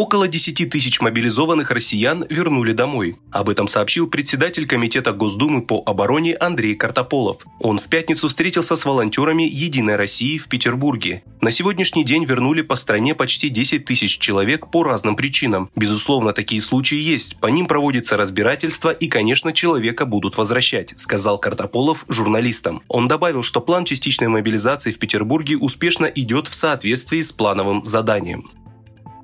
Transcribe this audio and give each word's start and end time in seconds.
Около 0.00 0.28
10 0.28 0.70
тысяч 0.70 1.00
мобилизованных 1.00 1.72
россиян 1.72 2.24
вернули 2.30 2.70
домой. 2.70 3.16
Об 3.32 3.48
этом 3.48 3.66
сообщил 3.66 4.06
председатель 4.06 4.64
Комитета 4.64 5.10
Госдумы 5.10 5.60
по 5.60 5.82
обороне 5.84 6.36
Андрей 6.36 6.76
Картополов. 6.76 7.38
Он 7.58 7.80
в 7.80 7.88
пятницу 7.88 8.28
встретился 8.28 8.76
с 8.76 8.84
волонтерами 8.84 9.42
«Единой 9.42 9.96
России» 9.96 10.38
в 10.38 10.46
Петербурге. 10.46 11.24
На 11.40 11.50
сегодняшний 11.50 12.04
день 12.04 12.26
вернули 12.26 12.62
по 12.62 12.76
стране 12.76 13.16
почти 13.16 13.48
10 13.48 13.86
тысяч 13.86 14.20
человек 14.20 14.70
по 14.70 14.84
разным 14.84 15.16
причинам. 15.16 15.68
Безусловно, 15.74 16.32
такие 16.32 16.60
случаи 16.60 16.98
есть. 16.98 17.36
По 17.40 17.48
ним 17.48 17.66
проводится 17.66 18.16
разбирательство 18.16 18.90
и, 18.90 19.08
конечно, 19.08 19.52
человека 19.52 20.06
будут 20.06 20.38
возвращать, 20.38 20.92
сказал 20.94 21.38
Картополов 21.38 22.04
журналистам. 22.06 22.82
Он 22.86 23.08
добавил, 23.08 23.42
что 23.42 23.60
план 23.60 23.84
частичной 23.84 24.28
мобилизации 24.28 24.92
в 24.92 25.00
Петербурге 25.00 25.56
успешно 25.56 26.06
идет 26.06 26.46
в 26.46 26.54
соответствии 26.54 27.20
с 27.20 27.32
плановым 27.32 27.84
заданием. 27.84 28.48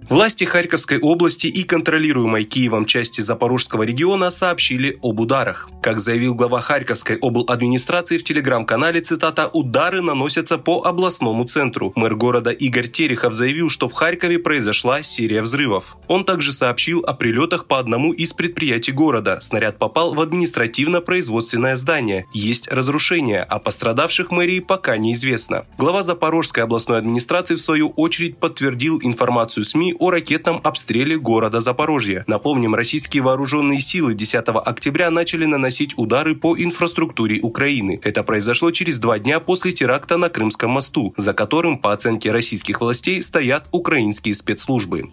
Власти 0.08 0.44
Харьковской 0.44 0.98
области 0.98 1.46
и 1.46 1.62
контролируемой 1.62 2.45
Киевом 2.45 2.84
части 2.84 3.22
Запорожского 3.22 3.84
региона 3.84 4.30
сообщили 4.30 4.98
об 5.02 5.20
ударах. 5.20 5.70
Как 5.84 5.98
заявил 6.01 6.34
глава 6.34 6.62
Харьковской 6.62 7.19
обладминистрации 7.20 8.16
в 8.16 8.24
телеграм-канале, 8.24 9.02
цитата, 9.02 9.51
«удары 9.52 10.01
наносятся 10.01 10.57
по 10.57 10.80
областному 10.80 11.45
центру». 11.45 11.93
Мэр 11.95 12.15
города 12.15 12.52
Игорь 12.52 12.88
Терехов 12.88 13.34
заявил, 13.34 13.69
что 13.69 13.91
в 13.91 13.93
Харькове 13.93 14.38
произошла 14.38 15.02
серия 15.02 15.43
взрывов. 15.43 15.99
Он 16.09 16.24
также 16.24 16.54
сообщил 16.54 17.01
о 17.01 17.13
прилетах 17.13 17.66
по 17.66 17.79
одному 17.79 18.15
из 18.15 18.32
предприятий 18.32 18.93
города. 18.93 19.38
Снаряд 19.43 19.79
попал 19.79 20.15
в 20.15 20.23
административно-производственное 20.23 21.76
здание. 21.76 22.24
Есть 22.32 22.73
разрушения, 22.73 23.43
а 23.43 23.59
пострадавших 23.59 24.30
мэрии 24.30 24.60
пока 24.60 24.96
неизвестно. 24.96 25.66
Глава 25.76 26.02
Запорожской 26.02 26.63
областной 26.63 26.96
администрации 26.96 27.57
в 27.57 27.60
свою 27.60 27.91
очередь 27.91 28.38
подтвердил 28.38 29.01
информацию 29.02 29.65
СМИ 29.65 29.96
о 29.98 30.09
ракетном 30.09 30.63
обстреле 30.65 31.19
города 31.19 31.60
Запорожье. 31.60 32.24
Напомним, 32.26 32.74
российские 32.74 33.23
вооруженные 33.23 33.82
силы 33.82 34.15
10 34.15 34.48
октября 34.48 35.10
начали 35.10 35.45
наносить 35.45 35.73
удары 35.96 36.34
по 36.34 36.56
инфраструктуре 36.56 37.40
Украины. 37.40 38.00
Это 38.02 38.22
произошло 38.22 38.70
через 38.70 38.98
два 38.98 39.18
дня 39.18 39.40
после 39.40 39.72
теракта 39.72 40.16
на 40.16 40.28
Крымском 40.28 40.70
мосту, 40.70 41.14
за 41.16 41.34
которым, 41.34 41.78
по 41.78 41.92
оценке 41.92 42.30
российских 42.32 42.80
властей, 42.80 43.22
стоят 43.22 43.68
украинские 43.72 44.34
спецслужбы. 44.34 45.10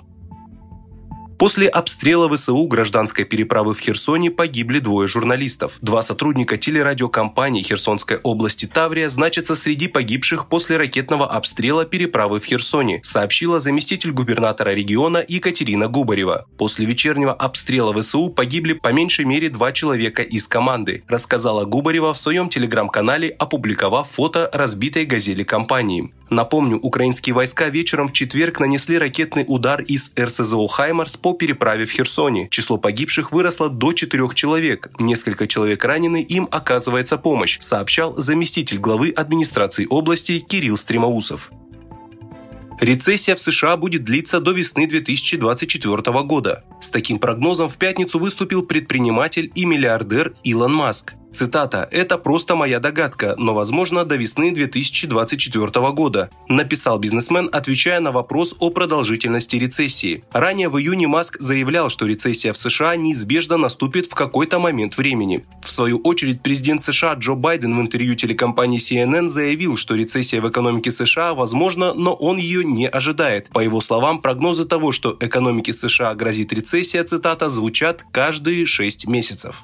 После 1.42 1.67
обстрела 1.67 2.30
ВСУ 2.30 2.67
гражданской 2.67 3.25
переправы 3.25 3.73
в 3.73 3.80
Херсоне 3.80 4.30
погибли 4.30 4.78
двое 4.78 5.08
журналистов. 5.08 5.73
Два 5.81 6.03
сотрудника 6.03 6.56
телерадиокомпании 6.56 7.64
Херсонской 7.64 8.17
области 8.17 8.67
Таврия 8.67 9.09
значатся 9.09 9.56
среди 9.56 9.88
погибших 9.88 10.47
после 10.50 10.78
ракетного 10.78 11.28
обстрела 11.28 11.84
переправы 11.84 12.39
в 12.39 12.45
Херсоне, 12.45 13.00
сообщила 13.02 13.59
заместитель 13.59 14.12
губернатора 14.12 14.69
региона 14.69 15.25
Екатерина 15.28 15.88
Губарева. 15.88 16.45
После 16.59 16.86
вечернего 16.86 17.34
обстрела 17.34 18.00
ВСУ 18.00 18.30
погибли 18.30 18.73
по 18.73 18.94
меньшей 18.94 19.25
мере 19.25 19.50
два 19.50 19.72
человека 19.72 20.22
из 20.22 20.47
команды, 20.47 21.03
рассказала 21.08 21.66
Губарева 21.66 22.14
в 22.14 22.19
своем 22.19 22.50
телеграм-канале, 22.50 23.30
опубликовав 23.30 24.12
фото 24.12 24.47
разбитой 24.53 25.06
газели 25.06 25.42
компании. 25.42 26.14
Напомню, 26.31 26.79
украинские 26.79 27.35
войска 27.35 27.67
вечером 27.67 28.07
в 28.07 28.13
четверг 28.13 28.61
нанесли 28.61 28.97
ракетный 28.97 29.43
удар 29.45 29.81
из 29.81 30.13
РСЗО 30.17 30.65
«Хаймарс» 30.65 31.17
по 31.17 31.33
переправе 31.33 31.85
в 31.85 31.91
Херсоне. 31.91 32.47
Число 32.49 32.77
погибших 32.77 33.33
выросло 33.33 33.69
до 33.69 33.91
четырех 33.91 34.33
человек. 34.33 34.89
Несколько 34.97 35.45
человек 35.45 35.83
ранены, 35.83 36.22
им 36.22 36.47
оказывается 36.50 37.17
помощь, 37.17 37.59
сообщал 37.59 38.16
заместитель 38.16 38.79
главы 38.79 39.09
администрации 39.09 39.85
области 39.89 40.39
Кирилл 40.39 40.78
Стремоусов. 40.78 41.51
Рецессия 42.79 43.35
в 43.35 43.41
США 43.41 43.75
будет 43.75 44.06
длиться 44.06 44.39
до 44.39 44.53
весны 44.53 44.88
2024 44.88 46.23
года. 46.23 46.63
С 46.79 46.89
таким 46.89 47.19
прогнозом 47.19 47.67
в 47.67 47.75
пятницу 47.75 48.17
выступил 48.19 48.63
предприниматель 48.63 49.51
и 49.53 49.66
миллиардер 49.66 50.33
Илон 50.45 50.73
Маск. 50.73 51.13
Цитата 51.34 51.88
«Это 51.92 52.18
просто 52.18 52.56
моя 52.56 52.80
догадка, 52.80 53.36
но, 53.38 53.53
возможно, 53.53 54.03
до 54.03 54.18
весны 54.18 54.52
2024 54.52 55.92
года», 55.92 56.30
написал 56.50 57.00
бизнесмен, 57.00 57.50
отвечая 57.52 58.02
на 58.02 58.12
вопрос 58.12 58.53
о 58.59 58.69
продолжительности 58.69 59.56
рецессии. 59.56 60.24
Ранее 60.34 60.68
в 60.68 60.78
июне 60.78 61.08
Маск 61.08 61.40
заявлял, 61.40 61.90
что 61.90 62.06
рецессия 62.06 62.52
в 62.52 62.58
США 62.58 62.97
неизбежно 62.97 63.56
наступит 63.56 64.08
в 64.08 64.14
какой-то 64.14 64.59
момент 64.59 64.97
времени. 64.97 65.46
В 65.64 65.72
свою 65.72 66.00
очередь, 66.00 66.42
президент 66.42 66.81
США 66.81 67.14
Джо 67.14 67.36
Байден 67.36 67.78
в 67.78 67.81
интервью 67.81 68.16
телекомпании 68.16 68.80
CNN 68.80 69.30
заявил, 69.30 69.78
что 69.78 69.96
рецессия 69.96 70.42
в 70.42 70.50
экономике 70.50 70.92
США 70.92 71.34
возможна, 71.34 71.94
но 71.94 72.13
он 72.13 72.38
ее 72.38 72.66
не 72.66 72.90
ожидает. 72.90 73.50
По 73.50 73.59
его 73.59 73.80
словам, 73.80 74.22
прогнозы 74.22 74.66
того, 74.66 74.92
что 74.92 75.16
экономике 75.19 75.72
США 75.72 76.13
грозит 76.13 76.52
рецессия, 76.52 77.06
цитата, 77.06 77.48
звучат 77.48 78.06
каждые 78.12 78.66
шесть 78.66 79.08
месяцев. 79.08 79.63